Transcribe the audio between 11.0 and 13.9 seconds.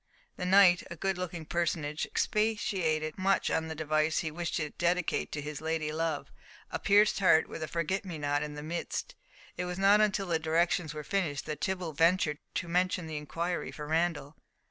finished that Tibble ventured to mention the inquiry for